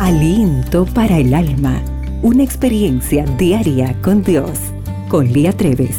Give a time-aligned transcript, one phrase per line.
[0.00, 1.80] Aliento para el alma.
[2.20, 4.58] Una experiencia diaria con Dios.
[5.08, 5.96] Con Lía Treves.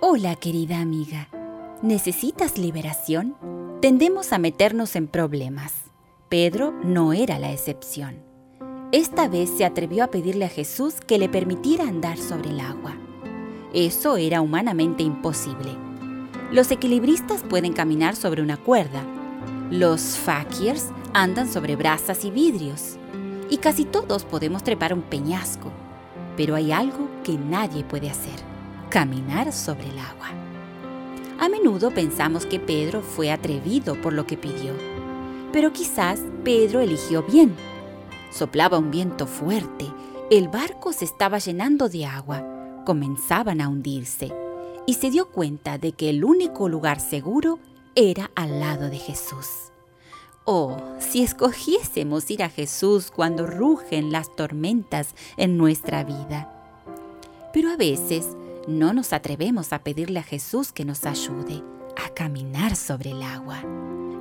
[0.00, 1.28] Hola querida amiga.
[1.80, 3.34] ¿Necesitas liberación?
[3.80, 5.72] Tendemos a meternos en problemas.
[6.28, 8.16] Pedro no era la excepción.
[8.92, 12.98] Esta vez se atrevió a pedirle a Jesús que le permitiera andar sobre el agua.
[13.74, 15.74] Eso era humanamente imposible.
[16.50, 19.02] Los equilibristas pueden caminar sobre una cuerda.
[19.70, 22.98] Los fakirs andan sobre brasas y vidrios.
[23.48, 25.72] Y casi todos podemos trepar un peñasco.
[26.36, 28.38] Pero hay algo que nadie puede hacer.
[28.90, 30.28] Caminar sobre el agua.
[31.40, 34.74] A menudo pensamos que Pedro fue atrevido por lo que pidió.
[35.50, 37.54] Pero quizás Pedro eligió bien.
[38.30, 39.86] Soplaba un viento fuerte.
[40.30, 42.52] El barco se estaba llenando de agua
[42.84, 44.32] comenzaban a hundirse
[44.86, 47.58] y se dio cuenta de que el único lugar seguro
[47.94, 49.72] era al lado de Jesús.
[50.44, 56.52] Oh, si escogiésemos ir a Jesús cuando rugen las tormentas en nuestra vida.
[57.52, 61.62] Pero a veces no nos atrevemos a pedirle a Jesús que nos ayude
[62.04, 63.62] a caminar sobre el agua.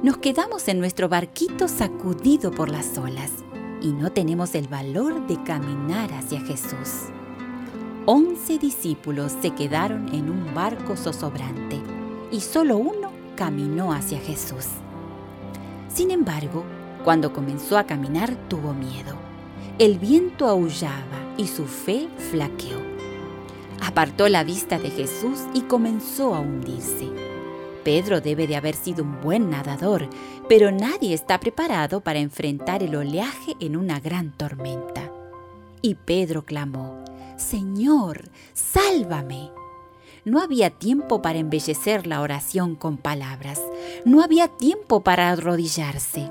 [0.04, 3.32] Nos quedamos en nuestro barquito sacudido por las olas
[3.82, 7.12] y no tenemos el valor de caminar hacia Jesús.
[8.08, 11.80] Once discípulos se quedaron en un barco zozobrante
[12.32, 14.66] y solo uno caminó hacia Jesús.
[15.88, 16.64] Sin embargo,
[17.04, 19.16] cuando comenzó a caminar tuvo miedo.
[19.78, 22.80] El viento aullaba y su fe flaqueó.
[23.84, 27.08] Apartó la vista de Jesús y comenzó a hundirse.
[27.84, 30.08] Pedro debe de haber sido un buen nadador,
[30.48, 35.12] pero nadie está preparado para enfrentar el oleaje en una gran tormenta.
[35.82, 37.01] Y Pedro clamó,
[37.38, 39.52] Señor, sálvame.
[40.24, 43.60] No había tiempo para embellecer la oración con palabras.
[44.06, 46.30] No había tiempo para arrodillarse.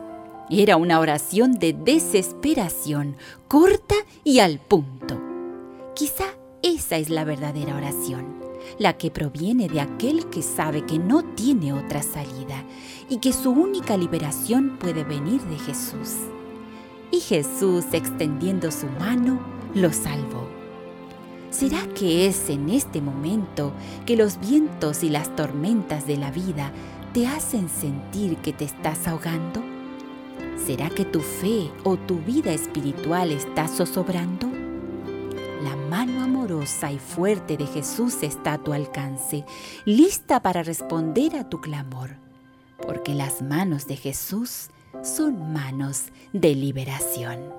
[0.48, 3.16] Era una oración de desesperación,
[3.48, 5.20] corta y al punto.
[5.94, 6.24] Quizá
[6.62, 8.36] esa es la verdadera oración,
[8.78, 12.64] la que proviene de aquel que sabe que no tiene otra salida
[13.08, 16.16] y que su única liberación puede venir de Jesús.
[17.10, 19.40] Y Jesús, extendiendo su mano,
[19.74, 20.59] lo salvó.
[21.60, 23.74] ¿Será que es en este momento
[24.06, 26.72] que los vientos y las tormentas de la vida
[27.12, 29.62] te hacen sentir que te estás ahogando?
[30.56, 34.48] ¿Será que tu fe o tu vida espiritual está zozobrando?
[35.62, 39.44] La mano amorosa y fuerte de Jesús está a tu alcance,
[39.84, 42.16] lista para responder a tu clamor,
[42.80, 44.70] porque las manos de Jesús
[45.02, 47.52] son manos de liberación.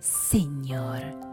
[0.00, 1.31] Señor,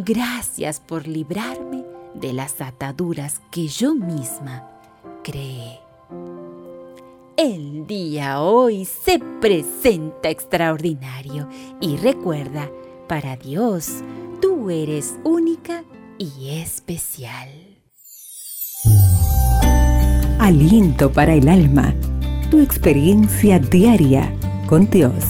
[0.00, 1.82] Gracias por librarme
[2.14, 4.64] de las ataduras que yo misma
[5.24, 5.80] creé.
[7.36, 11.48] El día hoy se presenta extraordinario
[11.80, 12.70] y recuerda,
[13.08, 14.04] para Dios,
[14.40, 15.82] tú eres única
[16.16, 17.48] y especial.
[20.38, 21.92] Aliento para el alma,
[22.52, 24.32] tu experiencia diaria
[24.68, 25.24] con Dios.